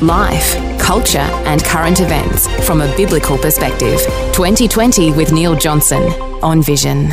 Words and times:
Life, 0.00 0.78
culture, 0.78 1.18
and 1.18 1.64
current 1.64 2.00
events 2.00 2.46
from 2.66 2.80
a 2.80 2.96
biblical 2.96 3.36
perspective. 3.36 4.00
2020 4.32 5.12
with 5.12 5.32
Neil 5.32 5.56
Johnson 5.56 6.02
on 6.42 6.62
Vision. 6.62 7.12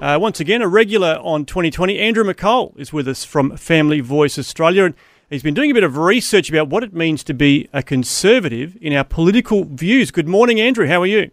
Uh, 0.00 0.18
once 0.20 0.40
again, 0.40 0.62
a 0.62 0.68
regular 0.68 1.20
on 1.22 1.44
2020, 1.44 1.98
Andrew 1.98 2.24
McColl 2.24 2.76
is 2.76 2.92
with 2.92 3.06
us 3.06 3.24
from 3.24 3.56
Family 3.56 4.00
Voice 4.00 4.36
Australia. 4.36 4.86
And 4.86 4.96
he's 5.30 5.44
been 5.44 5.54
doing 5.54 5.70
a 5.70 5.74
bit 5.74 5.84
of 5.84 5.96
research 5.96 6.48
about 6.50 6.68
what 6.68 6.82
it 6.82 6.92
means 6.92 7.22
to 7.22 7.34
be 7.34 7.68
a 7.72 7.84
conservative 7.84 8.76
in 8.80 8.92
our 8.94 9.04
political 9.04 9.62
views. 9.64 10.10
Good 10.10 10.26
morning, 10.26 10.60
Andrew. 10.60 10.88
How 10.88 11.02
are 11.02 11.06
you? 11.06 11.30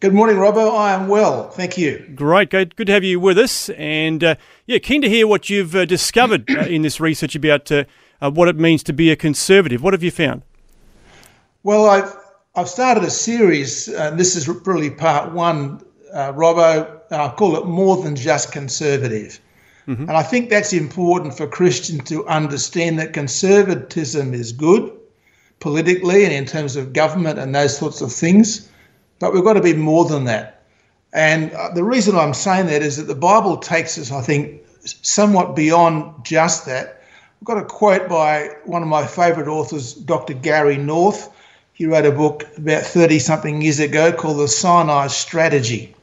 Good 0.00 0.14
morning, 0.14 0.36
Robbo. 0.36 0.74
I 0.74 0.94
am 0.94 1.08
well. 1.08 1.50
Thank 1.50 1.76
you. 1.76 2.10
Great. 2.14 2.48
Good, 2.48 2.74
good 2.74 2.86
to 2.86 2.92
have 2.94 3.04
you 3.04 3.20
with 3.20 3.36
us. 3.36 3.68
And 3.68 4.24
uh, 4.24 4.36
yeah, 4.64 4.78
keen 4.78 5.02
to 5.02 5.08
hear 5.10 5.26
what 5.26 5.50
you've 5.50 5.76
uh, 5.76 5.84
discovered 5.84 6.50
uh, 6.50 6.60
in 6.60 6.80
this 6.80 7.00
research 7.00 7.34
about 7.36 7.70
uh, 8.20 8.30
what 8.30 8.48
it 8.48 8.56
means 8.56 8.82
to 8.84 8.92
be 8.92 9.10
a 9.10 9.16
conservative. 9.16 9.82
What 9.82 9.94
have 9.94 10.02
you 10.02 10.10
found? 10.10 10.42
Well, 11.62 11.88
I've 11.88 12.14
I've 12.54 12.68
started 12.68 13.04
a 13.04 13.10
series, 13.10 13.88
and 13.88 14.18
this 14.18 14.34
is 14.34 14.48
really 14.48 14.90
part 14.90 15.32
one, 15.32 15.84
uh, 16.12 16.32
Robbo. 16.32 17.00
I 17.10 17.28
call 17.30 17.56
it 17.56 17.66
more 17.66 18.02
than 18.02 18.16
just 18.16 18.52
conservative. 18.52 19.40
Mm-hmm. 19.86 20.02
And 20.02 20.12
I 20.12 20.22
think 20.22 20.50
that's 20.50 20.72
important 20.72 21.36
for 21.36 21.46
Christians 21.46 22.04
to 22.04 22.26
understand 22.26 22.98
that 22.98 23.12
conservatism 23.12 24.34
is 24.34 24.52
good 24.52 24.92
politically 25.58 26.24
and 26.24 26.32
in 26.32 26.46
terms 26.46 26.76
of 26.76 26.92
government 26.92 27.38
and 27.38 27.54
those 27.54 27.76
sorts 27.76 28.00
of 28.00 28.12
things. 28.12 28.68
But 29.18 29.32
we've 29.32 29.44
got 29.44 29.54
to 29.54 29.62
be 29.62 29.74
more 29.74 30.04
than 30.04 30.24
that. 30.24 30.62
And 31.12 31.52
uh, 31.52 31.70
the 31.74 31.84
reason 31.84 32.16
I'm 32.16 32.34
saying 32.34 32.66
that 32.66 32.82
is 32.82 32.96
that 32.96 33.04
the 33.04 33.14
Bible 33.14 33.56
takes 33.56 33.98
us, 33.98 34.12
I 34.12 34.22
think, 34.22 34.62
somewhat 34.84 35.56
beyond 35.56 36.24
just 36.24 36.66
that 36.66 36.99
I've 37.40 37.46
got 37.46 37.56
a 37.56 37.64
quote 37.64 38.06
by 38.06 38.50
one 38.66 38.82
of 38.82 38.88
my 38.88 39.06
favourite 39.06 39.48
authors, 39.48 39.94
Dr. 39.94 40.34
Gary 40.34 40.76
North. 40.76 41.30
He 41.72 41.86
wrote 41.86 42.04
a 42.04 42.12
book 42.12 42.46
about 42.58 42.82
30 42.82 43.18
something 43.18 43.62
years 43.62 43.80
ago 43.80 44.12
called 44.12 44.40
The 44.40 44.46
Sinai 44.46 45.06
Strategy. 45.06 45.94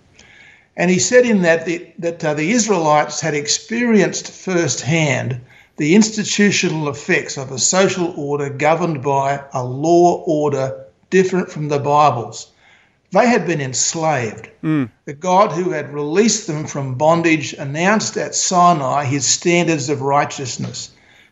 And 0.75 0.89
he 0.89 0.97
said 0.97 1.27
in 1.27 1.43
that 1.43 1.67
the, 1.67 1.93
that 1.99 2.25
uh, 2.25 2.33
the 2.33 2.49
Israelites 2.49 3.21
had 3.21 3.35
experienced 3.35 4.31
firsthand 4.31 5.39
the 5.75 5.93
institutional 5.93 6.89
effects 6.89 7.37
of 7.37 7.51
a 7.51 7.59
social 7.59 8.15
order 8.17 8.49
governed 8.49 9.03
by 9.03 9.39
a 9.53 9.63
law 9.63 10.23
order 10.25 10.85
different 11.11 11.51
from 11.51 11.67
the 11.67 11.77
Bible's. 11.77 12.47
They 13.11 13.27
had 13.27 13.45
been 13.45 13.61
enslaved. 13.61 14.49
Mm. 14.63 14.89
The 15.05 15.13
God 15.13 15.51
who 15.51 15.69
had 15.69 15.93
released 15.93 16.47
them 16.47 16.65
from 16.65 16.95
bondage 16.95 17.53
announced 17.53 18.17
at 18.17 18.33
Sinai 18.33 19.05
his 19.05 19.27
standards 19.27 19.89
of 19.89 20.01
righteousness 20.01 20.89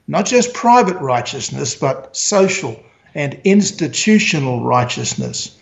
not 0.07 0.25
just 0.25 0.53
private 0.53 0.97
righteousness, 0.97 1.75
but 1.75 2.15
social 2.15 2.79
and 3.15 3.39
institutional 3.43 4.63
righteousness. 4.63 5.57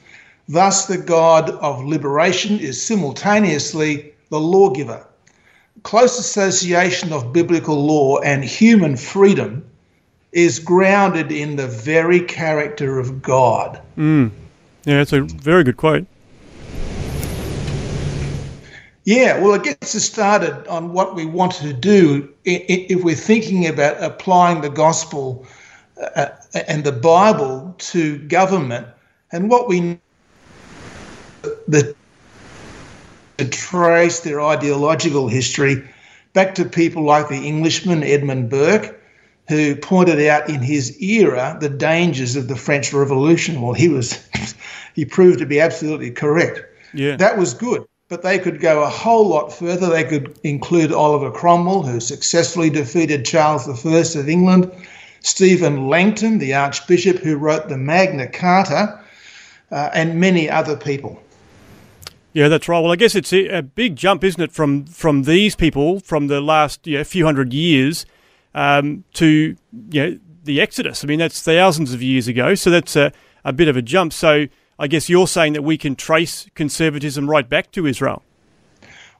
Thus, 0.50 0.88
the 0.88 0.98
God 0.98 1.50
of 1.50 1.86
liberation 1.86 2.60
is 2.60 2.84
simultaneously 2.84 4.14
the 4.30 4.40
lawgiver. 4.40 5.06
Close 5.84 6.20
association 6.20 7.14
of 7.14 7.32
biblical 7.34 7.86
law 7.86 8.20
and 8.20 8.44
human 8.44 8.98
freedom 8.98 9.64
is 10.32 10.60
grounded 10.60 11.32
in 11.32 11.56
the 11.56 11.68
very 11.68 12.20
character 12.20 13.00
of 13.00 13.22
God. 13.22 13.80
Mm. 13.98 14.32
Yeah, 14.86 15.02
it's 15.02 15.14
a 15.14 15.22
very 15.22 15.64
good 15.64 15.78
quote. 15.78 16.06
Yeah, 19.06 19.40
well, 19.40 19.54
it 19.54 19.64
gets 19.64 19.96
us 19.96 20.04
started 20.04 20.66
on 20.68 20.94
what 20.94 21.14
we 21.14 21.26
want 21.26 21.54
to 21.54 21.74
do 21.74 22.34
if 22.46 23.04
we're 23.04 23.16
thinking 23.16 23.68
about 23.68 24.02
applying 24.02 24.62
the 24.62 24.70
gospel 24.70 25.46
uh, 26.16 26.28
and 26.68 26.86
the 26.86 26.94
Bible 26.94 27.76
to 27.78 28.18
government 28.20 28.88
and 29.32 29.50
what 29.50 29.68
we 29.68 30.00
the 31.68 31.94
to 33.38 33.50
trace 33.50 34.22
their 34.22 34.40
ideological 34.40 35.28
history 35.28 35.84
back 36.32 36.56
to 36.56 36.64
people 36.64 37.04
like 37.04 37.28
the 37.28 37.36
Englishman 37.36 38.04
Edmund 38.04 38.50
Burke, 38.50 39.02
who 39.50 39.76
pointed 39.76 40.26
out 40.28 40.48
in 40.48 40.62
his 40.62 41.02
era 41.02 41.58
the 41.60 41.68
dangers 41.68 42.38
of 42.38 42.48
the 42.48 42.56
French 42.56 42.94
Revolution. 42.94 43.62
Well, 43.62 43.74
he 43.74 43.90
was 43.90 44.26
he 44.96 45.04
proved 45.04 45.40
to 45.40 45.46
be 45.46 45.60
absolutely 45.60 46.12
correct. 46.12 46.62
Yeah, 46.94 47.18
that 47.18 47.38
was 47.38 47.54
good 47.54 47.86
but 48.10 48.22
they 48.22 48.38
could 48.38 48.60
go 48.60 48.84
a 48.84 48.90
whole 48.90 49.28
lot 49.28 49.52
further. 49.52 49.90
They 49.90 50.04
could 50.04 50.38
include 50.44 50.92
Oliver 50.92 51.32
Cromwell, 51.32 51.84
who 51.84 52.00
successfully 52.00 52.70
defeated 52.70 53.26
Charles 53.26 53.68
I 53.68 54.20
of 54.20 54.30
England, 54.30 54.72
Stephen 55.22 55.88
Langton, 55.88 56.38
the 56.38 56.54
Archbishop 56.54 57.18
who 57.18 57.38
wrote 57.38 57.70
the 57.70 57.78
Magna 57.78 58.28
Carta, 58.28 59.00
uh, 59.72 59.90
and 59.94 60.20
many 60.20 60.50
other 60.50 60.76
people. 60.76 61.22
Yeah, 62.34 62.48
that's 62.48 62.68
right. 62.68 62.80
Well, 62.80 62.92
I 62.92 62.96
guess 62.96 63.16
it's 63.16 63.32
a, 63.32 63.62
big 63.62 63.96
jump, 63.96 64.24
isn't 64.24 64.42
it, 64.42 64.52
from 64.52 64.86
from 64.86 65.24
these 65.24 65.56
people 65.56 66.00
from 66.00 66.28
the 66.28 66.42
last 66.42 66.86
you 66.88 66.98
know, 66.98 67.04
few 67.04 67.26
hundred 67.26 67.54
years 67.54 68.08
um, 68.56 69.04
to 69.14 69.56
you 69.92 70.02
know, 70.02 70.20
the 70.44 70.60
Exodus. 70.60 71.04
I 71.04 71.08
mean, 71.08 71.20
that's 71.20 71.42
thousands 71.42 71.94
of 71.94 72.02
years 72.02 72.28
ago, 72.28 72.56
so 72.56 72.70
that's 72.70 72.96
a, 72.96 73.12
a 73.46 73.54
bit 73.54 73.68
of 73.68 73.78
a 73.78 73.84
jump. 73.84 74.14
So 74.14 74.48
I 74.80 74.88
guess 74.88 75.10
you're 75.10 75.28
saying 75.28 75.54
that 75.54 75.64
we 75.64 75.78
can 75.78 75.96
trace 75.96 76.48
conservatism 76.56 77.30
right 77.30 77.48
back 77.48 77.72
to 77.74 77.86
Israel. 77.86 78.24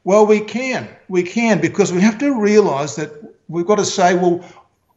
Well, 0.04 0.26
we 0.26 0.42
can. 0.42 0.90
We 1.08 1.24
can 1.24 1.62
because 1.62 1.94
we 1.94 2.02
have 2.02 2.18
to 2.20 2.40
realize 2.40 2.96
that 2.96 3.12
we've 3.48 3.66
got 3.66 3.78
to 3.78 3.86
say, 3.86 4.16
well, 4.16 4.44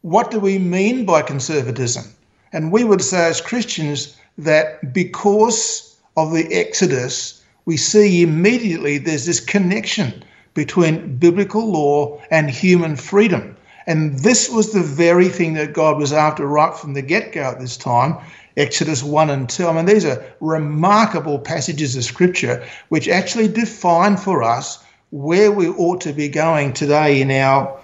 what 0.01 0.31
do 0.31 0.39
we 0.39 0.57
mean 0.57 1.05
by 1.05 1.21
conservatism? 1.21 2.05
And 2.53 2.71
we 2.71 2.83
would 2.83 3.01
say 3.01 3.27
as 3.27 3.41
Christians 3.41 4.17
that 4.37 4.93
because 4.93 5.95
of 6.15 6.33
the 6.33 6.47
Exodus, 6.53 7.43
we 7.65 7.75
see 7.75 8.21
immediately 8.23 8.97
there's 8.97 9.25
this 9.25 9.39
connection 9.39 10.23
between 10.53 11.17
biblical 11.17 11.69
law 11.69 12.21
and 12.31 12.49
human 12.49 12.95
freedom. 12.95 13.56
And 13.87 14.19
this 14.19 14.49
was 14.49 14.73
the 14.73 14.83
very 14.83 15.29
thing 15.29 15.53
that 15.53 15.73
God 15.73 15.97
was 15.97 16.11
after 16.11 16.45
right 16.45 16.75
from 16.75 16.93
the 16.93 17.01
get 17.01 17.31
go 17.31 17.41
at 17.41 17.59
this 17.59 17.77
time. 17.77 18.17
Exodus 18.57 19.01
1 19.01 19.29
and 19.29 19.49
2. 19.49 19.67
I 19.67 19.73
mean, 19.73 19.85
these 19.85 20.03
are 20.03 20.23
remarkable 20.41 21.39
passages 21.39 21.95
of 21.95 22.03
scripture 22.03 22.65
which 22.89 23.07
actually 23.07 23.47
define 23.47 24.17
for 24.17 24.43
us 24.43 24.83
where 25.11 25.51
we 25.51 25.69
ought 25.69 26.01
to 26.01 26.11
be 26.11 26.27
going 26.27 26.73
today 26.73 27.21
in 27.21 27.31
our 27.31 27.79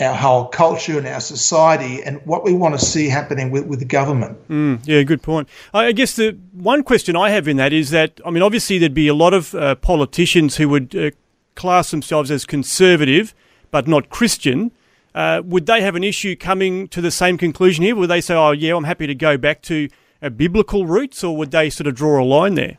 our 0.00 0.14
whole 0.14 0.46
culture 0.46 0.96
and 0.96 1.06
our 1.06 1.20
society 1.20 2.02
and 2.02 2.24
what 2.24 2.42
we 2.42 2.54
want 2.54 2.78
to 2.78 2.82
see 2.82 3.06
happening 3.06 3.50
with, 3.50 3.66
with 3.66 3.80
the 3.80 3.84
government. 3.84 4.38
Mm, 4.48 4.80
yeah, 4.86 5.02
good 5.02 5.20
point. 5.20 5.46
I 5.74 5.92
guess 5.92 6.16
the 6.16 6.38
one 6.52 6.82
question 6.84 7.16
I 7.16 7.28
have 7.28 7.46
in 7.46 7.58
that 7.58 7.74
is 7.74 7.90
that, 7.90 8.18
I 8.24 8.30
mean, 8.30 8.42
obviously 8.42 8.78
there'd 8.78 8.94
be 8.94 9.08
a 9.08 9.14
lot 9.14 9.34
of 9.34 9.54
uh, 9.54 9.74
politicians 9.74 10.56
who 10.56 10.70
would 10.70 10.96
uh, 10.96 11.10
class 11.54 11.90
themselves 11.90 12.30
as 12.30 12.46
conservative 12.46 13.34
but 13.70 13.86
not 13.86 14.10
Christian. 14.10 14.70
Uh, 15.14 15.42
would 15.44 15.66
they 15.66 15.82
have 15.82 15.96
an 15.96 16.04
issue 16.04 16.36
coming 16.36 16.86
to 16.88 17.00
the 17.00 17.10
same 17.10 17.36
conclusion 17.36 17.84
here? 17.84 17.96
Would 17.96 18.10
they 18.10 18.20
say, 18.20 18.34
"Oh, 18.34 18.52
yeah, 18.52 18.76
I'm 18.76 18.84
happy 18.84 19.06
to 19.06 19.14
go 19.14 19.36
back 19.36 19.62
to 19.62 19.88
uh, 20.22 20.28
biblical 20.28 20.86
roots," 20.86 21.24
or 21.24 21.36
would 21.36 21.50
they 21.50 21.70
sort 21.70 21.86
of 21.86 21.94
draw 21.94 22.22
a 22.22 22.24
line 22.24 22.54
there? 22.54 22.76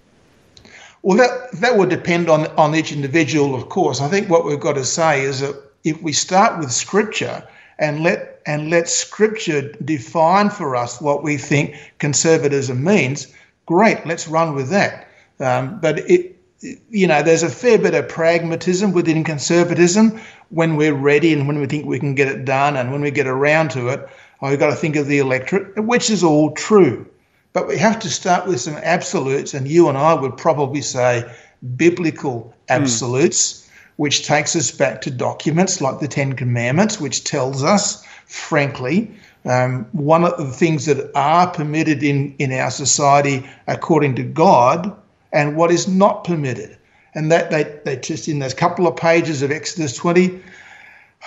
Well, 1.01 1.17
that 1.17 1.51
that 1.59 1.77
would 1.77 1.89
depend 1.89 2.29
on 2.29 2.47
on 2.57 2.75
each 2.75 2.91
individual, 2.91 3.55
of 3.55 3.69
course. 3.69 4.01
I 4.01 4.07
think 4.07 4.29
what 4.29 4.45
we've 4.45 4.59
got 4.59 4.73
to 4.73 4.85
say 4.85 5.21
is 5.21 5.39
that 5.41 5.55
if 5.83 6.01
we 6.01 6.13
start 6.13 6.59
with 6.59 6.71
Scripture 6.71 7.43
and 7.79 8.03
let 8.03 8.41
and 8.45 8.69
let 8.69 8.87
Scripture 8.87 9.73
define 9.83 10.49
for 10.49 10.75
us 10.75 11.01
what 11.01 11.23
we 11.23 11.37
think 11.37 11.75
conservatism 11.99 12.83
means, 12.83 13.27
great, 13.65 14.05
let's 14.05 14.27
run 14.27 14.55
with 14.55 14.69
that. 14.69 15.07
Um, 15.39 15.79
but 15.81 15.99
it, 16.09 16.37
you 16.61 17.07
know, 17.07 17.23
there's 17.23 17.43
a 17.43 17.49
fair 17.49 17.77
bit 17.77 17.95
of 17.95 18.07
pragmatism 18.07 18.91
within 18.93 19.23
conservatism 19.23 20.19
when 20.49 20.75
we're 20.75 20.93
ready 20.93 21.33
and 21.33 21.47
when 21.47 21.59
we 21.59 21.65
think 21.65 21.85
we 21.85 21.99
can 21.99 22.13
get 22.13 22.27
it 22.27 22.45
done 22.45 22.77
and 22.77 22.91
when 22.91 23.01
we 23.01 23.11
get 23.11 23.27
around 23.27 23.71
to 23.71 23.87
it. 23.89 24.07
Oh, 24.41 24.49
we've 24.49 24.59
got 24.59 24.69
to 24.69 24.75
think 24.75 24.95
of 24.95 25.07
the 25.07 25.19
electorate, 25.19 25.83
which 25.83 26.09
is 26.09 26.23
all 26.23 26.51
true. 26.51 27.07
But 27.53 27.67
we 27.67 27.77
have 27.77 27.99
to 27.99 28.09
start 28.09 28.47
with 28.47 28.61
some 28.61 28.77
absolutes, 28.81 29.53
and 29.53 29.67
you 29.67 29.89
and 29.89 29.97
I 29.97 30.13
would 30.13 30.37
probably 30.37 30.81
say 30.81 31.29
biblical 31.75 32.41
hmm. 32.41 32.51
absolutes, 32.69 33.53
mm. 33.53 33.69
which 33.97 34.25
takes 34.25 34.55
us 34.55 34.71
back 34.71 35.01
to 35.01 35.11
documents 35.11 35.81
like 35.81 35.99
the 35.99 36.07
Ten 36.07 36.33
Commandments, 36.33 36.99
which 36.99 37.23
tells 37.23 37.63
us, 37.63 38.05
frankly, 38.25 39.11
um, 39.45 39.85
one 39.91 40.23
of 40.23 40.37
the 40.37 40.45
things 40.51 40.85
that 40.85 41.11
are 41.15 41.47
permitted 41.47 42.03
in, 42.03 42.35
in 42.37 42.53
our 42.53 42.71
society 42.71 43.49
according 43.67 44.15
to 44.15 44.23
God 44.23 44.95
and 45.31 45.55
what 45.55 45.71
is 45.71 45.87
not 45.87 46.23
permitted. 46.23 46.77
And 47.13 47.31
that 47.31 47.51
they, 47.51 47.63
they 47.83 47.97
just 47.97 48.27
in 48.27 48.39
those 48.39 48.53
couple 48.53 48.87
of 48.87 48.95
pages 48.95 49.41
of 49.41 49.51
Exodus 49.51 49.95
20, 49.95 50.41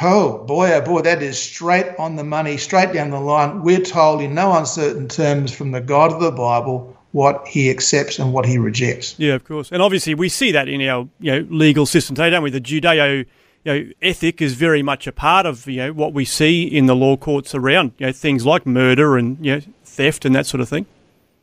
oh 0.00 0.38
boy, 0.44 0.72
oh 0.72 0.80
boy, 0.80 1.02
that 1.02 1.22
is 1.22 1.38
straight 1.38 1.86
on 1.98 2.16
the 2.16 2.24
money, 2.24 2.56
straight 2.56 2.92
down 2.92 3.10
the 3.10 3.20
line. 3.20 3.62
We're 3.62 3.80
told 3.80 4.20
in 4.20 4.34
no 4.34 4.56
uncertain 4.56 5.08
terms 5.08 5.54
from 5.54 5.72
the 5.72 5.80
God 5.80 6.12
of 6.12 6.20
the 6.20 6.30
Bible 6.30 6.96
what 7.12 7.46
he 7.46 7.70
accepts 7.70 8.18
and 8.18 8.32
what 8.32 8.44
he 8.44 8.58
rejects. 8.58 9.14
Yeah, 9.18 9.34
of 9.34 9.44
course. 9.44 9.70
And 9.70 9.80
obviously 9.80 10.14
we 10.14 10.28
see 10.28 10.52
that 10.52 10.68
in 10.68 10.82
our 10.82 11.08
you 11.20 11.32
know 11.32 11.46
legal 11.48 11.86
system 11.86 12.16
today, 12.16 12.30
don't 12.30 12.42
we? 12.42 12.50
The 12.50 12.60
Judeo 12.60 13.26
you 13.64 13.72
know, 13.72 13.90
ethic 14.02 14.42
is 14.42 14.54
very 14.54 14.82
much 14.82 15.06
a 15.06 15.12
part 15.12 15.46
of 15.46 15.66
you 15.66 15.78
know 15.78 15.92
what 15.92 16.12
we 16.12 16.24
see 16.24 16.64
in 16.64 16.86
the 16.86 16.96
law 16.96 17.16
courts 17.16 17.54
around 17.54 17.92
you 17.98 18.06
know 18.06 18.12
things 18.12 18.44
like 18.44 18.66
murder 18.66 19.16
and 19.16 19.44
you 19.44 19.54
know 19.54 19.60
theft 19.84 20.24
and 20.24 20.34
that 20.34 20.46
sort 20.46 20.60
of 20.60 20.68
thing. 20.68 20.86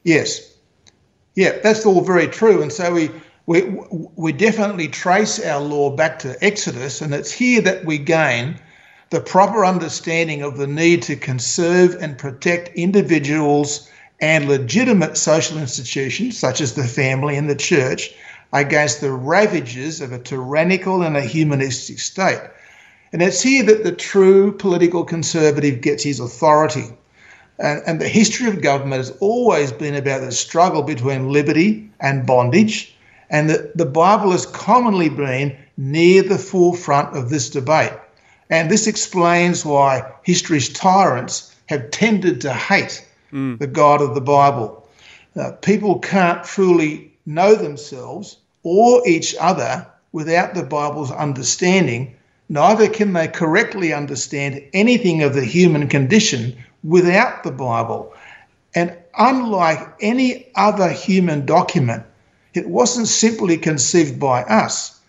Yes, 0.03 0.55
yeah, 1.35 1.59
that's 1.63 1.85
all 1.85 2.01
very 2.01 2.27
true, 2.27 2.61
and 2.61 2.71
so 2.71 2.93
we 2.93 3.11
we 3.45 3.61
we 4.15 4.31
definitely 4.31 4.87
trace 4.87 5.43
our 5.43 5.61
law 5.61 5.95
back 5.95 6.19
to 6.19 6.37
Exodus, 6.43 7.01
and 7.01 7.13
it's 7.13 7.31
here 7.31 7.61
that 7.61 7.85
we 7.85 7.97
gain 7.97 8.59
the 9.11 9.21
proper 9.21 9.65
understanding 9.65 10.41
of 10.41 10.57
the 10.57 10.67
need 10.67 11.01
to 11.03 11.15
conserve 11.15 11.95
and 12.01 12.17
protect 12.17 12.69
individuals 12.75 13.89
and 14.21 14.47
legitimate 14.47 15.17
social 15.17 15.57
institutions 15.57 16.37
such 16.37 16.61
as 16.61 16.75
the 16.75 16.83
family 16.83 17.35
and 17.35 17.49
the 17.49 17.55
church 17.55 18.13
against 18.53 19.01
the 19.01 19.11
ravages 19.11 19.99
of 20.01 20.11
a 20.11 20.19
tyrannical 20.19 21.01
and 21.01 21.17
a 21.17 21.21
humanistic 21.21 21.99
state. 21.99 22.41
And 23.11 23.21
it's 23.21 23.41
here 23.41 23.63
that 23.63 23.83
the 23.83 23.91
true 23.91 24.53
political 24.53 25.03
conservative 25.03 25.81
gets 25.81 26.03
his 26.03 26.19
authority. 26.19 26.85
And, 27.61 27.81
and 27.85 28.01
the 28.01 28.07
history 28.07 28.47
of 28.47 28.61
government 28.61 28.97
has 28.97 29.11
always 29.19 29.71
been 29.71 29.95
about 29.95 30.21
the 30.21 30.31
struggle 30.31 30.81
between 30.81 31.29
liberty 31.29 31.89
and 31.99 32.25
bondage. 32.25 32.95
And 33.29 33.49
the, 33.49 33.71
the 33.75 33.85
Bible 33.85 34.31
has 34.31 34.45
commonly 34.45 35.09
been 35.09 35.55
near 35.77 36.23
the 36.23 36.37
forefront 36.37 37.15
of 37.15 37.29
this 37.29 37.49
debate. 37.49 37.93
And 38.49 38.69
this 38.69 38.87
explains 38.87 39.63
why 39.63 40.11
history's 40.23 40.69
tyrants 40.69 41.55
have 41.67 41.91
tended 41.91 42.41
to 42.41 42.53
hate 42.53 43.05
mm. 43.31 43.57
the 43.59 43.67
God 43.67 44.01
of 44.01 44.15
the 44.15 44.21
Bible. 44.21 44.85
Uh, 45.35 45.51
people 45.61 45.99
can't 45.99 46.43
truly 46.43 47.13
know 47.25 47.55
themselves 47.55 48.37
or 48.63 49.07
each 49.07 49.35
other 49.39 49.87
without 50.11 50.53
the 50.53 50.63
Bible's 50.63 51.11
understanding, 51.11 52.15
neither 52.49 52.89
can 52.89 53.13
they 53.13 53.27
correctly 53.27 53.93
understand 53.93 54.61
anything 54.73 55.23
of 55.23 55.33
the 55.33 55.45
human 55.45 55.87
condition 55.87 56.55
without 56.83 57.43
the 57.43 57.51
Bible. 57.51 58.13
And 58.73 58.95
unlike 59.17 59.79
any 59.99 60.47
other 60.55 60.89
human 60.89 61.45
document, 61.45 62.03
it 62.53 62.69
wasn't 62.69 63.07
simply 63.07 63.57
conceived 63.57 64.19
by 64.19 64.43
us, 64.43 64.99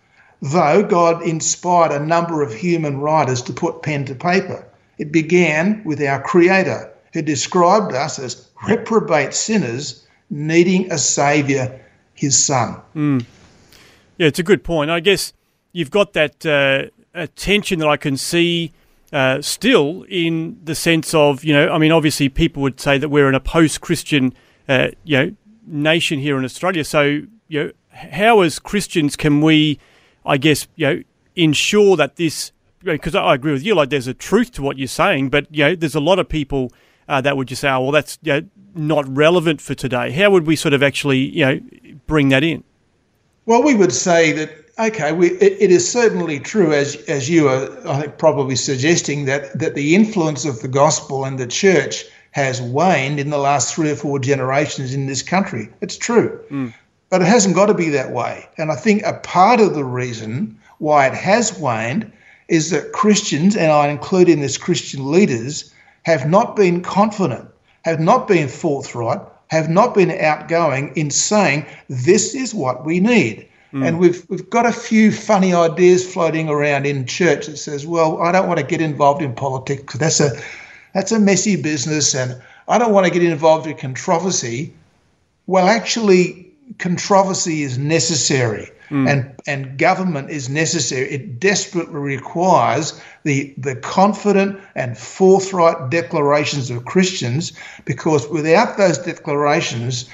though 0.40 0.82
God 0.82 1.22
inspired 1.22 1.92
a 1.92 2.04
number 2.04 2.42
of 2.42 2.52
human 2.52 2.98
writers 2.98 3.42
to 3.42 3.52
put 3.52 3.82
pen 3.82 4.04
to 4.06 4.14
paper. 4.14 4.66
It 4.98 5.12
began 5.12 5.82
with 5.84 6.00
our 6.02 6.22
Creator, 6.22 6.92
who 7.12 7.22
described 7.22 7.94
us 7.94 8.18
as 8.18 8.48
reprobate 8.66 9.34
sinners 9.34 10.06
needing 10.30 10.90
a 10.92 10.98
Saviour, 10.98 11.80
His 12.14 12.42
Son. 12.42 12.80
Mm. 12.94 13.24
Yeah, 14.18 14.26
it's 14.28 14.38
a 14.38 14.44
good 14.44 14.62
point. 14.62 14.90
I 14.90 15.00
guess 15.00 15.32
you've 15.72 15.90
got 15.90 16.12
that 16.12 16.46
uh, 16.46 17.26
tension 17.36 17.78
that 17.80 17.88
I 17.88 17.96
can 17.96 18.16
see 18.16 18.72
uh, 19.12 19.42
still 19.42 20.04
in 20.08 20.58
the 20.64 20.74
sense 20.74 21.14
of, 21.14 21.44
you 21.44 21.52
know, 21.52 21.68
I 21.70 21.78
mean, 21.78 21.92
obviously 21.92 22.28
people 22.28 22.62
would 22.62 22.80
say 22.80 22.98
that 22.98 23.08
we're 23.08 23.28
in 23.28 23.34
a 23.34 23.40
post-Christian, 23.40 24.32
uh, 24.68 24.88
you 25.04 25.16
know, 25.18 25.36
nation 25.66 26.18
here 26.18 26.38
in 26.38 26.44
Australia. 26.44 26.84
So, 26.84 27.22
you 27.48 27.64
know, 27.64 27.72
how 27.90 28.40
as 28.40 28.58
Christians 28.58 29.16
can 29.16 29.40
we, 29.42 29.78
I 30.24 30.38
guess, 30.38 30.66
you 30.76 30.86
know, 30.86 31.02
ensure 31.36 31.96
that 31.96 32.16
this, 32.16 32.52
because 32.82 33.14
I 33.14 33.34
agree 33.34 33.52
with 33.52 33.62
you, 33.62 33.74
like 33.74 33.90
there's 33.90 34.06
a 34.06 34.14
truth 34.14 34.52
to 34.52 34.62
what 34.62 34.78
you're 34.78 34.88
saying, 34.88 35.28
but, 35.28 35.46
you 35.50 35.64
know, 35.64 35.74
there's 35.76 35.94
a 35.94 36.00
lot 36.00 36.18
of 36.18 36.28
people 36.28 36.72
uh, 37.08 37.20
that 37.20 37.36
would 37.36 37.48
just 37.48 37.60
say, 37.60 37.70
oh, 37.70 37.82
well, 37.82 37.90
that's 37.92 38.18
you 38.22 38.32
know, 38.32 38.48
not 38.74 39.04
relevant 39.14 39.60
for 39.60 39.74
today. 39.74 40.10
How 40.10 40.30
would 40.30 40.46
we 40.46 40.56
sort 40.56 40.72
of 40.72 40.82
actually, 40.82 41.18
you 41.18 41.44
know, 41.44 41.60
bring 42.06 42.30
that 42.30 42.42
in? 42.42 42.64
Well, 43.44 43.62
we 43.62 43.74
would 43.74 43.92
say 43.92 44.32
that 44.32 44.61
okay, 44.78 45.12
we, 45.12 45.30
it, 45.32 45.56
it 45.60 45.70
is 45.70 45.90
certainly 45.90 46.38
true, 46.38 46.72
as 46.72 46.96
as 47.08 47.28
you 47.28 47.48
are, 47.48 47.88
I 47.88 48.00
think, 48.00 48.18
probably 48.18 48.56
suggesting 48.56 49.24
that 49.26 49.58
that 49.58 49.74
the 49.74 49.94
influence 49.94 50.44
of 50.44 50.60
the 50.60 50.68
gospel 50.68 51.24
and 51.24 51.38
the 51.38 51.46
church 51.46 52.04
has 52.32 52.62
waned 52.62 53.20
in 53.20 53.30
the 53.30 53.38
last 53.38 53.74
three 53.74 53.90
or 53.90 53.96
four 53.96 54.18
generations 54.18 54.94
in 54.94 55.06
this 55.06 55.22
country. 55.22 55.68
It's 55.80 55.96
true, 55.96 56.40
mm. 56.50 56.72
but 57.10 57.20
it 57.20 57.26
hasn't 57.26 57.54
got 57.54 57.66
to 57.66 57.74
be 57.74 57.90
that 57.90 58.10
way. 58.10 58.48
And 58.56 58.72
I 58.72 58.76
think 58.76 59.02
a 59.02 59.14
part 59.14 59.60
of 59.60 59.74
the 59.74 59.84
reason 59.84 60.58
why 60.78 61.06
it 61.06 61.14
has 61.14 61.58
waned 61.58 62.10
is 62.48 62.70
that 62.70 62.92
Christians, 62.92 63.54
and 63.56 63.70
I 63.70 63.88
include 63.88 64.28
in 64.28 64.40
this 64.40 64.58
Christian 64.58 65.10
leaders, 65.10 65.72
have 66.04 66.28
not 66.28 66.56
been 66.56 66.80
confident, 66.80 67.48
have 67.84 68.00
not 68.00 68.26
been 68.26 68.48
forthright, 68.48 69.20
have 69.48 69.68
not 69.68 69.94
been 69.94 70.10
outgoing 70.10 70.92
in 70.96 71.10
saying 71.10 71.66
this 71.88 72.34
is 72.34 72.54
what 72.54 72.84
we 72.84 72.98
need. 72.98 73.46
Mm. 73.72 73.86
And 73.86 73.98
we've 73.98 74.28
we've 74.28 74.48
got 74.50 74.66
a 74.66 74.72
few 74.72 75.10
funny 75.10 75.54
ideas 75.54 76.10
floating 76.10 76.48
around 76.48 76.86
in 76.86 77.06
church 77.06 77.46
that 77.46 77.56
says, 77.56 77.86
well, 77.86 78.20
I 78.20 78.32
don't 78.32 78.46
want 78.46 78.60
to 78.60 78.66
get 78.66 78.80
involved 78.80 79.22
in 79.22 79.34
politics 79.34 79.82
because 79.82 80.00
that's 80.00 80.20
a 80.20 80.30
that's 80.92 81.12
a 81.12 81.18
messy 81.18 81.60
business, 81.60 82.14
and 82.14 82.40
I 82.68 82.78
don't 82.78 82.92
want 82.92 83.06
to 83.06 83.12
get 83.12 83.22
involved 83.22 83.66
in 83.66 83.76
controversy. 83.76 84.74
Well, 85.46 85.66
actually, 85.66 86.50
controversy 86.78 87.62
is 87.62 87.78
necessary 87.78 88.70
mm. 88.92 89.10
and, 89.10 89.34
and 89.46 89.78
government 89.78 90.30
is 90.30 90.48
necessary. 90.48 91.10
It 91.10 91.40
desperately 91.40 91.98
requires 91.98 93.00
the, 93.24 93.52
the 93.56 93.74
confident 93.76 94.60
and 94.74 94.96
forthright 94.96 95.90
declarations 95.90 96.70
of 96.70 96.84
Christians 96.84 97.52
because 97.84 98.28
without 98.28 98.76
those 98.76 98.98
declarations, 98.98 100.08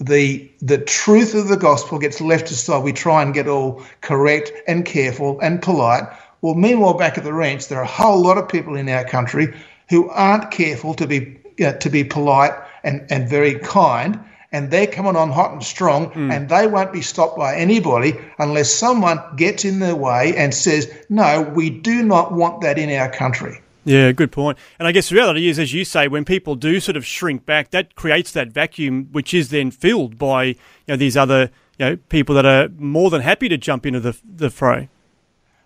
the 0.00 0.50
the 0.60 0.78
truth 0.78 1.34
of 1.34 1.48
the 1.48 1.56
gospel 1.56 1.98
gets 1.98 2.20
left 2.20 2.50
aside. 2.50 2.82
We 2.82 2.92
try 2.92 3.22
and 3.22 3.32
get 3.32 3.48
all 3.48 3.82
correct 4.00 4.52
and 4.66 4.84
careful 4.84 5.38
and 5.40 5.62
polite. 5.62 6.04
Well, 6.40 6.54
meanwhile, 6.54 6.94
back 6.94 7.18
at 7.18 7.24
the 7.24 7.32
ranch, 7.32 7.68
there 7.68 7.78
are 7.78 7.84
a 7.84 7.86
whole 7.86 8.20
lot 8.22 8.38
of 8.38 8.48
people 8.48 8.76
in 8.76 8.88
our 8.88 9.04
country 9.04 9.54
who 9.88 10.08
aren't 10.10 10.50
careful 10.50 10.94
to 10.94 11.06
be 11.06 11.38
uh, 11.64 11.72
to 11.72 11.90
be 11.90 12.04
polite 12.04 12.52
and, 12.84 13.06
and 13.10 13.28
very 13.28 13.58
kind, 13.58 14.18
and 14.52 14.70
they're 14.70 14.86
coming 14.86 15.16
on 15.16 15.30
hot 15.30 15.52
and 15.52 15.62
strong, 15.62 16.10
mm. 16.10 16.32
and 16.32 16.48
they 16.48 16.66
won't 16.66 16.92
be 16.92 17.02
stopped 17.02 17.36
by 17.36 17.54
anybody 17.54 18.16
unless 18.38 18.72
someone 18.72 19.20
gets 19.36 19.64
in 19.64 19.78
their 19.80 19.96
way 19.96 20.34
and 20.36 20.54
says, 20.54 20.92
No, 21.08 21.42
we 21.42 21.70
do 21.70 22.02
not 22.02 22.32
want 22.32 22.60
that 22.62 22.78
in 22.78 22.90
our 22.90 23.10
country. 23.10 23.60
Yeah, 23.88 24.12
good 24.12 24.32
point. 24.32 24.58
And 24.78 24.86
I 24.86 24.92
guess 24.92 25.08
the 25.08 25.14
reality 25.14 25.48
is, 25.48 25.58
as 25.58 25.72
you 25.72 25.82
say, 25.82 26.08
when 26.08 26.26
people 26.26 26.56
do 26.56 26.78
sort 26.78 26.98
of 26.98 27.06
shrink 27.06 27.46
back, 27.46 27.70
that 27.70 27.94
creates 27.94 28.32
that 28.32 28.52
vacuum, 28.52 29.08
which 29.12 29.32
is 29.32 29.48
then 29.48 29.70
filled 29.70 30.18
by 30.18 30.44
you 30.44 30.56
know 30.88 30.96
these 30.96 31.16
other 31.16 31.50
you 31.78 31.86
know 31.86 31.96
people 32.10 32.34
that 32.34 32.44
are 32.44 32.68
more 32.76 33.08
than 33.08 33.22
happy 33.22 33.48
to 33.48 33.56
jump 33.56 33.86
into 33.86 33.98
the 33.98 34.14
the 34.22 34.50
fray. 34.50 34.90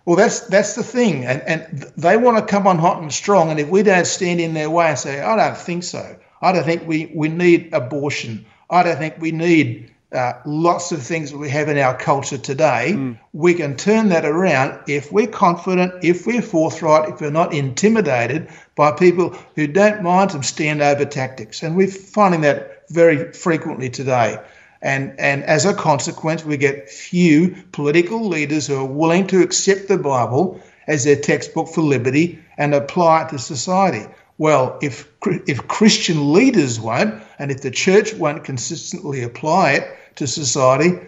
Well, 0.05 0.15
that's 0.15 0.39
that's 0.47 0.75
the 0.75 0.83
thing, 0.83 1.25
and 1.25 1.41
and 1.41 1.91
they 1.97 2.15
want 2.15 2.37
to 2.37 2.45
come 2.45 2.65
on 2.65 2.77
hot 2.77 3.01
and 3.01 3.11
strong, 3.11 3.51
and 3.51 3.59
if 3.59 3.67
we 3.67 3.83
don't 3.83 4.07
stand 4.07 4.39
in 4.39 4.53
their 4.53 4.69
way 4.69 4.87
and 4.87 4.97
say, 4.97 5.19
I 5.19 5.35
don't 5.35 5.57
think 5.57 5.83
so, 5.83 6.17
I 6.41 6.53
don't 6.53 6.63
think 6.63 6.87
we 6.87 7.11
we 7.13 7.27
need 7.27 7.73
abortion, 7.73 8.45
I 8.69 8.83
don't 8.83 8.97
think 8.99 9.15
we 9.19 9.31
need 9.31 9.93
uh, 10.13 10.33
lots 10.45 10.91
of 10.91 11.01
things 11.01 11.31
that 11.31 11.37
we 11.37 11.49
have 11.49 11.69
in 11.69 11.77
our 11.77 11.97
culture 11.97 12.37
today. 12.37 12.93
Mm. 12.93 13.19
We 13.33 13.53
can 13.53 13.75
turn 13.75 14.09
that 14.09 14.25
around 14.25 14.79
if 14.87 15.11
we're 15.11 15.27
confident, 15.27 16.03
if 16.03 16.27
we're 16.27 16.41
forthright, 16.41 17.09
if 17.09 17.21
we're 17.21 17.31
not 17.31 17.53
intimidated 17.53 18.49
by 18.75 18.91
people 18.91 19.35
who 19.55 19.67
don't 19.67 20.03
mind 20.03 20.31
some 20.31 20.41
standover 20.41 21.09
tactics. 21.09 21.63
And 21.63 21.75
we're 21.75 21.87
finding 21.87 22.41
that 22.41 22.89
very 22.89 23.33
frequently 23.33 23.89
today. 23.89 24.39
And, 24.81 25.17
and 25.17 25.43
as 25.43 25.65
a 25.65 25.73
consequence, 25.73 26.43
we 26.43 26.57
get 26.57 26.89
few 26.89 27.55
political 27.71 28.27
leaders 28.27 28.67
who 28.67 28.75
are 28.75 28.85
willing 28.85 29.27
to 29.27 29.41
accept 29.41 29.87
the 29.87 29.97
Bible 29.97 30.61
as 30.87 31.05
their 31.05 31.15
textbook 31.15 31.69
for 31.69 31.81
liberty 31.81 32.39
and 32.57 32.73
apply 32.75 33.23
it 33.23 33.29
to 33.29 33.39
society. 33.39 34.05
Well, 34.37 34.77
if 34.81 35.07
if 35.47 35.67
Christian 35.67 36.33
leaders 36.33 36.79
won't, 36.79 37.23
and 37.39 37.51
if 37.51 37.61
the 37.61 37.71
church 37.71 38.13
won't 38.15 38.43
consistently 38.43 39.23
apply 39.23 39.73
it 39.73 39.97
to 40.15 40.27
society, 40.27 40.99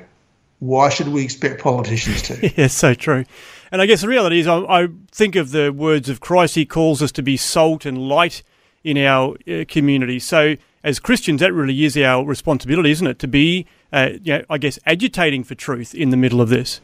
why 0.59 0.89
should 0.89 1.09
we 1.09 1.23
expect 1.23 1.61
politicians 1.61 2.21
to? 2.23 2.53
yeah, 2.57 2.67
so 2.67 2.93
true. 2.93 3.25
And 3.71 3.81
I 3.81 3.85
guess 3.85 4.01
the 4.01 4.07
reality 4.07 4.39
is, 4.39 4.47
I, 4.47 4.57
I, 4.59 4.87
think 5.11 5.35
of 5.35 5.51
the 5.51 5.71
words 5.71 6.09
of 6.09 6.19
Christ. 6.19 6.55
He 6.55 6.65
calls 6.65 7.01
us 7.01 7.11
to 7.13 7.21
be 7.21 7.35
salt 7.35 7.85
and 7.85 7.97
light 7.97 8.43
in 8.83 8.97
our 8.97 9.35
uh, 9.47 9.65
community. 9.67 10.19
So, 10.19 10.55
as 10.83 10.99
Christians, 10.99 11.41
that 11.41 11.51
really 11.51 11.83
is 11.83 11.97
our 11.97 12.23
responsibility, 12.23 12.91
isn't 12.91 13.07
it? 13.07 13.19
To 13.19 13.27
be, 13.27 13.65
uh, 13.91 14.11
you 14.21 14.37
know, 14.37 14.45
I 14.49 14.57
guess, 14.59 14.77
agitating 14.85 15.43
for 15.43 15.55
truth 15.55 15.95
in 15.95 16.11
the 16.11 16.17
middle 16.17 16.41
of 16.41 16.49
this. 16.49 16.79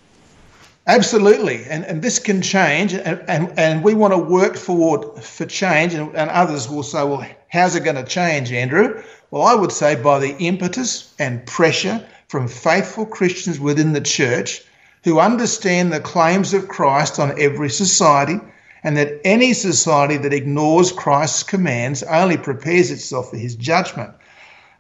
Absolutely, 0.87 1.63
and 1.65 1.85
and 1.85 2.01
this 2.01 2.17
can 2.17 2.41
change, 2.41 2.95
and 2.95 3.23
and, 3.27 3.53
and 3.57 3.83
we 3.83 3.93
want 3.93 4.13
to 4.13 4.17
work 4.17 4.57
forward 4.57 5.23
for 5.23 5.45
change, 5.45 5.93
and, 5.93 6.13
and 6.15 6.29
others 6.31 6.67
will 6.67 6.81
say, 6.81 7.03
well, 7.03 7.23
how's 7.49 7.75
it 7.75 7.83
going 7.83 7.97
to 7.97 8.03
change, 8.03 8.51
Andrew? 8.51 9.01
Well, 9.31 9.43
I 9.43 9.55
would 9.55 9.71
say 9.71 9.95
by 9.95 10.19
the 10.19 10.37
impetus 10.37 11.13
and 11.17 11.45
pressure 11.45 12.05
from 12.27 12.49
faithful 12.49 13.05
Christians 13.05 13.61
within 13.61 13.93
the 13.93 14.01
church 14.01 14.61
who 15.05 15.19
understand 15.19 15.91
the 15.91 16.01
claims 16.01 16.53
of 16.53 16.67
Christ 16.67 17.17
on 17.17 17.39
every 17.41 17.69
society, 17.69 18.39
and 18.83 18.97
that 18.97 19.21
any 19.23 19.53
society 19.53 20.17
that 20.17 20.33
ignores 20.33 20.91
Christ's 20.91 21.43
commands 21.43 22.03
only 22.03 22.37
prepares 22.37 22.91
itself 22.91 23.29
for 23.29 23.37
his 23.37 23.55
judgment. 23.55 24.11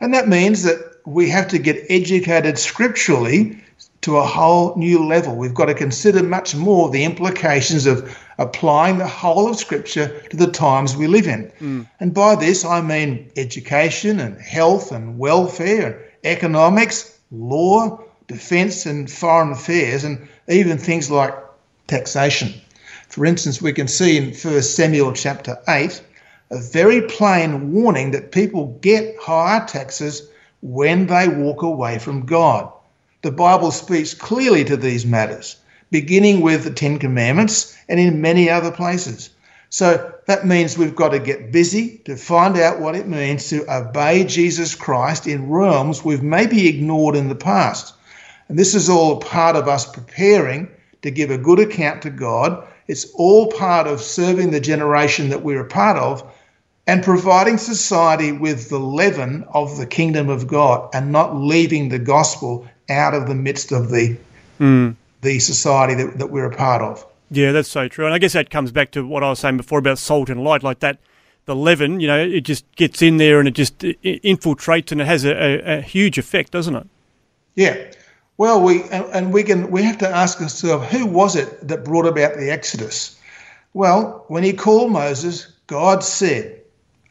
And 0.01 0.13
that 0.13 0.27
means 0.27 0.63
that 0.63 0.79
we 1.05 1.29
have 1.29 1.47
to 1.47 1.57
get 1.57 1.85
educated 1.89 2.59
scripturally 2.59 3.57
to 4.01 4.17
a 4.17 4.25
whole 4.25 4.75
new 4.75 5.05
level. 5.05 5.35
We've 5.35 5.53
got 5.53 5.65
to 5.65 5.75
consider 5.75 6.23
much 6.23 6.55
more 6.55 6.89
the 6.89 7.03
implications 7.03 7.85
of 7.85 8.17
applying 8.39 8.97
the 8.97 9.07
whole 9.07 9.47
of 9.47 9.57
Scripture 9.57 10.07
to 10.29 10.37
the 10.37 10.47
times 10.47 10.97
we 10.97 11.05
live 11.05 11.27
in. 11.27 11.51
Mm. 11.59 11.87
And 11.99 12.13
by 12.13 12.35
this, 12.35 12.65
I 12.65 12.81
mean 12.81 13.31
education 13.37 14.19
and 14.19 14.41
health 14.41 14.91
and 14.91 15.19
welfare, 15.19 16.03
economics, 16.23 17.19
law, 17.31 17.99
defence 18.27 18.85
and 18.87 19.11
foreign 19.11 19.51
affairs, 19.51 20.03
and 20.03 20.27
even 20.47 20.77
things 20.77 21.11
like 21.11 21.35
taxation. 21.87 22.53
For 23.09 23.25
instance, 23.25 23.61
we 23.61 23.73
can 23.73 23.87
see 23.87 24.17
in 24.17 24.33
1 24.33 24.61
Samuel 24.63 25.13
chapter 25.13 25.59
8 25.67 26.01
a 26.49 26.59
very 26.59 27.01
plain 27.01 27.71
warning 27.71 28.11
that 28.11 28.31
people 28.31 28.77
get 28.81 29.15
higher 29.21 29.65
taxes 29.67 30.27
when 30.61 31.07
they 31.07 31.27
walk 31.27 31.61
away 31.61 31.99
from 31.99 32.25
God 32.25 32.71
the 33.21 33.31
Bible 33.31 33.71
speaks 33.71 34.13
clearly 34.13 34.63
to 34.65 34.75
these 34.75 35.05
matters, 35.05 35.57
beginning 35.91 36.41
with 36.41 36.63
the 36.63 36.71
Ten 36.71 36.97
Commandments 36.97 37.77
and 37.87 37.99
in 37.99 38.21
many 38.21 38.49
other 38.49 38.71
places. 38.71 39.29
So 39.69 40.13
that 40.25 40.45
means 40.45 40.77
we've 40.77 40.95
got 40.95 41.09
to 41.09 41.19
get 41.19 41.51
busy 41.51 42.01
to 42.05 42.15
find 42.15 42.57
out 42.57 42.79
what 42.79 42.95
it 42.95 43.07
means 43.07 43.47
to 43.49 43.71
obey 43.71 44.23
Jesus 44.23 44.75
Christ 44.75 45.27
in 45.27 45.49
realms 45.49 46.03
we've 46.03 46.23
maybe 46.23 46.67
ignored 46.67 47.15
in 47.15 47.29
the 47.29 47.35
past. 47.35 47.93
And 48.49 48.57
this 48.59 48.75
is 48.75 48.89
all 48.89 49.19
part 49.19 49.55
of 49.55 49.67
us 49.67 49.85
preparing 49.85 50.67
to 51.03 51.11
give 51.11 51.31
a 51.31 51.37
good 51.37 51.59
account 51.59 52.01
to 52.01 52.09
God. 52.09 52.67
It's 52.87 53.05
all 53.13 53.51
part 53.51 53.87
of 53.87 54.01
serving 54.01 54.51
the 54.51 54.59
generation 54.59 55.29
that 55.29 55.43
we're 55.43 55.61
a 55.61 55.67
part 55.67 55.97
of 55.97 56.29
and 56.87 57.03
providing 57.03 57.57
society 57.57 58.31
with 58.31 58.69
the 58.69 58.79
leaven 58.79 59.45
of 59.53 59.77
the 59.77 59.85
kingdom 59.85 60.27
of 60.29 60.47
God 60.47 60.89
and 60.93 61.11
not 61.11 61.37
leaving 61.37 61.89
the 61.89 61.99
gospel 61.99 62.67
out 62.89 63.13
of 63.13 63.27
the 63.27 63.35
midst 63.35 63.71
of 63.71 63.89
the 63.89 64.17
mm. 64.59 64.95
the 65.21 65.39
society 65.39 65.93
that, 65.95 66.19
that 66.19 66.27
we're 66.27 66.49
a 66.49 66.55
part 66.55 66.81
of. 66.81 67.05
Yeah, 67.29 67.51
that's 67.53 67.69
so 67.69 67.87
true. 67.87 68.05
And 68.05 68.13
I 68.13 68.17
guess 68.17 68.33
that 68.33 68.49
comes 68.49 68.71
back 68.71 68.91
to 68.91 69.07
what 69.07 69.23
I 69.23 69.29
was 69.29 69.39
saying 69.39 69.57
before 69.57 69.79
about 69.79 69.97
salt 69.97 70.29
and 70.29 70.43
light, 70.43 70.63
like 70.63 70.79
that. 70.79 70.99
The 71.45 71.55
leaven, 71.55 71.99
you 71.99 72.07
know, 72.07 72.19
it 72.19 72.41
just 72.41 72.69
gets 72.75 73.01
in 73.01 73.17
there 73.17 73.39
and 73.39 73.47
it 73.47 73.55
just 73.55 73.79
infiltrates 73.79 74.91
and 74.91 75.01
it 75.01 75.07
has 75.07 75.25
a, 75.25 75.33
a, 75.33 75.77
a 75.77 75.81
huge 75.81 76.19
effect, 76.19 76.51
doesn't 76.51 76.75
it? 76.75 76.87
Yeah. 77.55 77.77
Well, 78.37 78.61
we 78.61 78.83
and 78.83 79.33
we 79.33 79.43
can 79.43 79.71
we 79.71 79.83
have 79.83 79.97
to 79.99 80.09
ask 80.09 80.41
ourselves 80.41 80.91
who 80.91 81.05
was 81.05 81.35
it 81.35 81.67
that 81.67 81.83
brought 81.83 82.05
about 82.05 82.35
the 82.35 82.51
Exodus? 82.51 83.19
Well, 83.73 84.25
when 84.27 84.43
he 84.43 84.53
called 84.53 84.91
Moses, 84.91 85.47
God 85.67 86.03
said, 86.03 86.61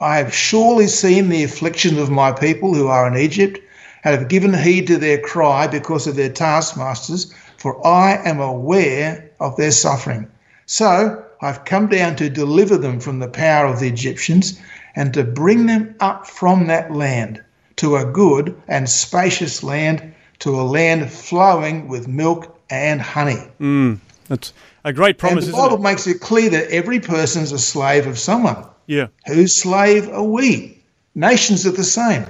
I 0.01 0.17
have 0.17 0.35
surely 0.35 0.87
seen 0.87 1.29
the 1.29 1.45
affliction 1.45 1.99
of 1.99 2.11
my 2.11 2.33
people 2.33 2.75
who 2.75 2.89
are 2.89 3.07
in 3.07 3.17
Egypt, 3.17 3.59
and 4.05 4.19
have 4.19 4.29
given 4.29 4.55
heed 4.55 4.87
to 4.87 4.97
their 4.97 5.19
cry 5.19 5.67
because 5.67 6.07
of 6.07 6.17
their 6.17 6.31
taskmasters, 6.31 7.33
for 7.59 7.87
I 7.87 8.21
am 8.25 8.41
aware 8.41 9.31
of 9.41 9.57
their 9.57 9.71
suffering. 9.71 10.29
So 10.67 11.25
I've 11.43 11.65
come 11.65 11.89
down 11.89 12.17
to 12.17 12.31
deliver 12.31 12.77
them 12.77 13.01
from 13.01 13.19
the 13.19 13.29
power 13.29 13.67
of 13.67 13.81
the 13.81 13.89
Egyptians 13.89 14.61
and 14.95 15.13
to 15.15 15.25
bring 15.25 15.67
them 15.67 15.95
up 16.01 16.27
from 16.27 16.67
that 16.67 16.93
land 16.93 17.43
to 17.77 17.97
a 17.97 18.05
good 18.05 18.61
and 18.69 18.89
spacious 18.89 19.63
land, 19.63 20.15
to 20.41 20.61
a 20.61 20.63
land 20.63 21.11
flowing 21.11 21.89
with 21.89 22.09
milk 22.09 22.59
and 22.69 23.01
honey. 23.01 23.43
Mm, 23.61 23.99
that's 24.29 24.53
a 24.85 24.93
great 24.93 25.19
promise. 25.19 25.47
And 25.47 25.55
the 25.55 25.57
Bible 25.57 25.77
it? 25.77 25.83
makes 25.83 26.07
it 26.07 26.21
clear 26.21 26.51
that 26.51 26.71
every 26.71 27.01
person's 27.01 27.53
a 27.53 27.59
slave 27.59 28.07
of 28.07 28.19
someone. 28.19 28.65
Yeah. 28.87 29.09
Whose 29.27 29.57
slave 29.57 30.09
are 30.09 30.25
we? 30.25 30.83
Nations 31.15 31.67
are 31.67 31.73
the 31.73 31.85
same. 31.85 32.27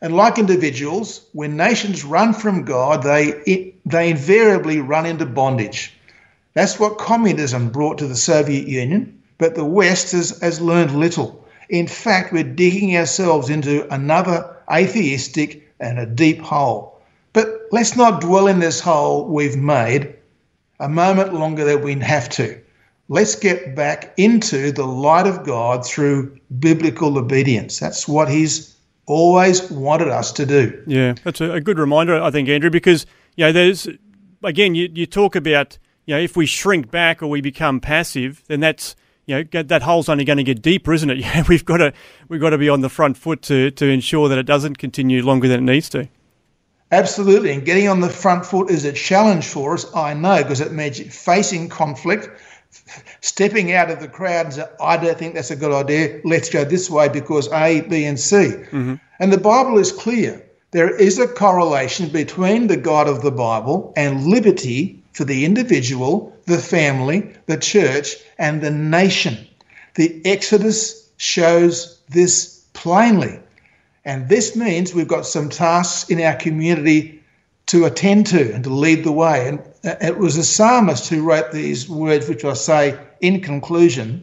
And 0.00 0.14
like 0.14 0.38
individuals, 0.38 1.26
when 1.32 1.56
nations 1.56 2.04
run 2.04 2.34
from 2.34 2.64
God, 2.64 3.02
they, 3.02 3.74
they 3.84 4.10
invariably 4.10 4.80
run 4.80 5.06
into 5.06 5.26
bondage. 5.26 5.92
That's 6.54 6.78
what 6.78 6.98
communism 6.98 7.70
brought 7.70 7.98
to 7.98 8.06
the 8.06 8.16
Soviet 8.16 8.68
Union, 8.68 9.22
but 9.38 9.54
the 9.54 9.64
West 9.64 10.12
has, 10.12 10.38
has 10.40 10.60
learned 10.60 10.94
little. 10.94 11.44
In 11.68 11.86
fact, 11.86 12.32
we're 12.32 12.44
digging 12.44 12.96
ourselves 12.96 13.50
into 13.50 13.92
another 13.92 14.56
atheistic 14.70 15.68
and 15.80 15.98
a 15.98 16.06
deep 16.06 16.40
hole. 16.40 17.00
But 17.32 17.48
let's 17.72 17.96
not 17.96 18.20
dwell 18.20 18.46
in 18.46 18.60
this 18.60 18.80
hole 18.80 19.26
we've 19.26 19.56
made 19.56 20.14
a 20.78 20.88
moment 20.88 21.34
longer 21.34 21.64
than 21.64 21.82
we 21.82 21.94
have 22.00 22.28
to 22.30 22.60
let's 23.08 23.34
get 23.34 23.74
back 23.76 24.12
into 24.16 24.72
the 24.72 24.84
light 24.84 25.26
of 25.26 25.44
God 25.44 25.86
through 25.86 26.38
biblical 26.58 27.18
obedience. 27.18 27.78
That's 27.78 28.08
what 28.08 28.28
He's 28.28 28.75
always 29.06 29.70
wanted 29.70 30.08
us 30.08 30.32
to 30.32 30.46
do. 30.46 30.82
Yeah, 30.86 31.14
that's 31.24 31.40
a, 31.40 31.60
good 31.60 31.78
reminder, 31.78 32.20
I 32.20 32.30
think, 32.30 32.48
Andrew, 32.48 32.70
because 32.70 33.06
you 33.36 33.46
know, 33.46 33.52
there's 33.52 33.88
again, 34.42 34.74
you, 34.74 34.88
you 34.92 35.06
talk 35.06 35.36
about 35.36 35.78
you 36.06 36.14
know, 36.14 36.20
if 36.20 36.36
we 36.36 36.46
shrink 36.46 36.90
back 36.90 37.22
or 37.22 37.26
we 37.26 37.40
become 37.40 37.80
passive, 37.80 38.42
then 38.46 38.60
that's 38.60 38.96
you 39.26 39.34
know 39.52 39.62
that 39.62 39.82
hole's 39.82 40.08
only 40.08 40.24
going 40.24 40.38
to 40.38 40.44
get 40.44 40.62
deeper, 40.62 40.92
isn't 40.92 41.10
it? 41.10 41.18
Yeah, 41.26 41.44
we've 41.48 41.64
got 41.64 41.78
to 41.78 41.92
we've 42.28 42.40
got 42.40 42.50
to 42.50 42.58
be 42.58 42.68
on 42.68 42.80
the 42.80 42.88
front 42.88 43.16
foot 43.16 43.42
to 43.42 43.70
to 43.72 43.86
ensure 43.86 44.28
that 44.28 44.38
it 44.38 44.46
doesn't 44.46 44.78
continue 44.78 45.24
longer 45.24 45.48
than 45.48 45.68
it 45.68 45.72
needs 45.72 45.88
to. 45.90 46.08
Absolutely, 46.92 47.50
and 47.50 47.64
getting 47.64 47.88
on 47.88 48.00
the 48.00 48.08
front 48.08 48.46
foot 48.46 48.70
is 48.70 48.84
a 48.84 48.92
challenge 48.92 49.46
for 49.46 49.74
us. 49.74 49.92
I 49.94 50.14
know 50.14 50.42
because 50.42 50.60
it 50.60 50.72
means 50.72 51.00
facing 51.00 51.68
conflict, 51.68 52.30
stepping 53.20 53.72
out 53.72 53.90
of 53.90 54.00
the 54.00 54.08
crowd 54.08 54.46
and 54.46 54.54
say, 54.54 54.64
I 54.80 54.96
don't 54.96 55.18
think 55.18 55.34
that's 55.34 55.50
a 55.50 55.56
good 55.56 55.72
idea. 55.72 56.20
Let's 56.24 56.50
go 56.50 56.64
this 56.64 56.88
way 56.90 57.08
because 57.08 57.50
A, 57.52 57.82
B, 57.82 58.04
and 58.04 58.18
C. 58.18 58.36
Mm-hmm. 58.36 58.94
And 59.18 59.32
the 59.32 59.38
Bible 59.38 59.78
is 59.78 59.92
clear. 59.92 60.42
There 60.72 60.94
is 60.94 61.18
a 61.18 61.28
correlation 61.28 62.08
between 62.08 62.66
the 62.66 62.76
God 62.76 63.08
of 63.08 63.22
the 63.22 63.30
Bible 63.30 63.92
and 63.96 64.26
liberty 64.26 65.02
for 65.12 65.24
the 65.24 65.44
individual, 65.44 66.36
the 66.44 66.58
family, 66.58 67.34
the 67.46 67.56
church, 67.56 68.16
and 68.38 68.60
the 68.60 68.70
nation. 68.70 69.46
The 69.94 70.20
Exodus 70.26 71.08
shows 71.16 71.98
this 72.08 72.64
plainly. 72.74 73.40
And 74.04 74.28
this 74.28 74.54
means 74.54 74.94
we've 74.94 75.08
got 75.08 75.26
some 75.26 75.48
tasks 75.48 76.10
in 76.10 76.20
our 76.20 76.36
community 76.36 77.22
to 77.66 77.84
attend 77.84 78.26
to 78.26 78.52
and 78.52 78.62
to 78.64 78.70
lead 78.70 79.04
the 79.04 79.12
way. 79.12 79.48
And 79.48 79.60
it 79.86 80.18
was 80.18 80.36
a 80.36 80.44
psalmist 80.44 81.08
who 81.08 81.22
wrote 81.22 81.52
these 81.52 81.88
words, 81.88 82.28
which 82.28 82.44
I 82.44 82.54
say 82.54 82.98
in 83.20 83.40
conclusion 83.40 84.22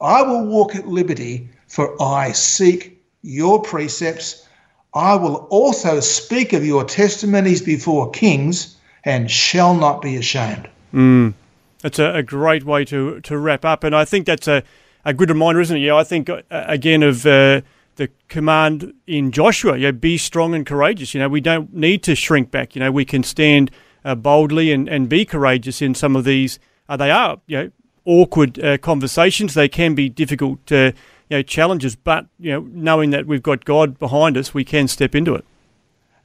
I 0.00 0.22
will 0.22 0.44
walk 0.46 0.74
at 0.74 0.86
liberty, 0.86 1.48
for 1.66 2.00
I 2.02 2.32
seek 2.32 3.02
your 3.22 3.62
precepts. 3.62 4.46
I 4.92 5.14
will 5.14 5.46
also 5.50 6.00
speak 6.00 6.52
of 6.52 6.64
your 6.64 6.84
testimonies 6.84 7.62
before 7.62 8.10
kings 8.10 8.76
and 9.04 9.30
shall 9.30 9.74
not 9.74 10.02
be 10.02 10.16
ashamed. 10.16 10.68
Mm. 10.92 11.34
That's 11.80 11.98
a, 11.98 12.14
a, 12.16 12.22
great 12.22 12.64
way 12.64 12.84
to, 12.86 13.20
to 13.20 13.38
wrap 13.38 13.64
up. 13.64 13.84
And 13.84 13.94
I 13.94 14.04
think 14.04 14.26
that's 14.26 14.46
a, 14.46 14.62
a 15.04 15.12
good 15.12 15.30
reminder, 15.30 15.60
isn't 15.60 15.76
it? 15.76 15.80
Yeah, 15.80 15.96
I 15.96 16.04
think, 16.04 16.28
uh, 16.28 16.42
again, 16.50 17.02
of. 17.02 17.26
Uh, 17.26 17.62
the 17.96 18.10
command 18.28 18.92
in 19.06 19.30
Joshua, 19.30 19.76
you 19.76 19.84
know, 19.84 19.92
be 19.92 20.18
strong 20.18 20.54
and 20.54 20.66
courageous. 20.66 21.14
You 21.14 21.20
know, 21.20 21.28
we 21.28 21.40
don't 21.40 21.72
need 21.72 22.02
to 22.04 22.14
shrink 22.14 22.50
back. 22.50 22.74
You 22.74 22.80
know, 22.80 22.90
we 22.90 23.04
can 23.04 23.22
stand 23.22 23.70
uh, 24.04 24.14
boldly 24.14 24.72
and, 24.72 24.88
and 24.88 25.08
be 25.08 25.24
courageous 25.24 25.80
in 25.80 25.94
some 25.94 26.16
of 26.16 26.24
these. 26.24 26.58
Uh, 26.88 26.96
they 26.96 27.10
are, 27.10 27.40
you 27.46 27.56
know, 27.56 27.70
awkward 28.04 28.62
uh, 28.62 28.78
conversations. 28.78 29.54
They 29.54 29.68
can 29.68 29.94
be 29.94 30.08
difficult, 30.08 30.70
uh, 30.70 30.92
you 31.28 31.38
know, 31.38 31.42
challenges. 31.42 31.96
But 31.96 32.26
you 32.38 32.52
know, 32.52 32.68
knowing 32.70 33.10
that 33.10 33.26
we've 33.26 33.42
got 33.42 33.64
God 33.64 33.98
behind 33.98 34.36
us, 34.36 34.52
we 34.52 34.64
can 34.64 34.88
step 34.88 35.14
into 35.14 35.34
it. 35.34 35.44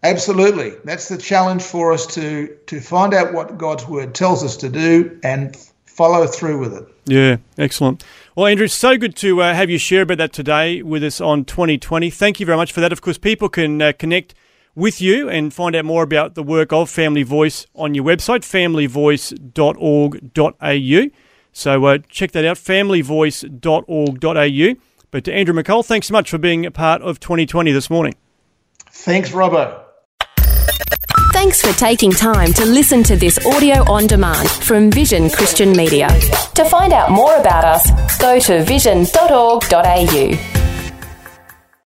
Absolutely, 0.01 0.73
that's 0.85 1.09
the 1.09 1.17
challenge 1.17 1.61
for 1.61 1.91
us 1.91 2.07
to 2.15 2.55
to 2.67 2.79
find 2.79 3.13
out 3.13 3.33
what 3.33 3.57
God's 3.57 3.87
word 3.87 4.15
tells 4.15 4.43
us 4.43 4.55
to 4.57 4.69
do 4.69 5.19
and 5.23 5.55
follow 5.85 6.25
through 6.25 6.59
with 6.59 6.73
it. 6.73 6.87
Yeah, 7.05 7.37
excellent. 7.57 8.05
Well, 8.35 8.45
Andrew, 8.45 8.65
it's 8.65 8.73
so 8.73 8.97
good 8.97 9.17
to 9.17 9.41
uh, 9.41 9.53
have 9.53 9.69
you 9.69 9.77
share 9.77 10.03
about 10.03 10.19
that 10.19 10.31
today 10.31 10.81
with 10.81 11.03
us 11.03 11.19
on 11.19 11.43
2020. 11.43 12.09
Thank 12.09 12.39
you 12.39 12.45
very 12.45 12.57
much 12.57 12.71
for 12.71 12.79
that. 12.79 12.93
Of 12.93 13.01
course, 13.01 13.17
people 13.17 13.49
can 13.49 13.81
uh, 13.81 13.91
connect 13.91 14.33
with 14.79 15.01
you 15.01 15.29
and 15.29 15.53
find 15.53 15.75
out 15.75 15.85
more 15.85 16.01
about 16.03 16.33
the 16.35 16.43
work 16.43 16.71
of 16.73 16.89
Family 16.89 17.23
Voice 17.23 17.65
on 17.75 17.93
your 17.93 18.05
website, 18.05 18.41
familyvoice.org.au. 18.41 21.09
So 21.51 21.85
uh, 21.85 21.97
check 22.09 22.31
that 22.31 22.45
out, 22.45 22.57
familyvoice.org.au. 22.57 24.81
But 25.11 25.23
to 25.25 25.33
Andrew 25.33 25.55
McColl, 25.55 25.83
thanks 25.85 26.07
so 26.07 26.13
much 26.13 26.29
for 26.29 26.37
being 26.37 26.65
a 26.65 26.71
part 26.71 27.01
of 27.01 27.19
2020 27.19 27.71
this 27.71 27.89
morning. 27.89 28.13
Thanks, 28.91 29.31
Robbo. 29.31 29.81
Thanks 31.31 31.61
for 31.61 31.71
taking 31.77 32.11
time 32.11 32.51
to 32.53 32.65
listen 32.65 33.03
to 33.03 33.15
this 33.15 33.37
audio 33.45 33.89
on 33.91 34.07
demand 34.07 34.49
from 34.49 34.89
Vision 34.91 35.29
Christian 35.29 35.71
Media. 35.71 36.09
To 36.55 36.65
find 36.65 36.91
out 36.91 37.11
more 37.11 37.37
about 37.37 37.63
us, 37.63 38.17
go 38.17 38.39
to 38.39 38.63
vision.org.au. 38.63 40.58